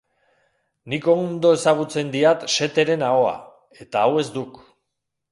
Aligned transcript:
Nik 0.93 1.09
ondo 1.11 1.51
ezagutzen 1.57 2.09
diat 2.15 2.45
Setheren 2.53 3.03
ahoa, 3.09 3.33
eta 3.85 4.07
hau 4.07 4.15
ez 4.23 4.25
duk. 4.39 4.59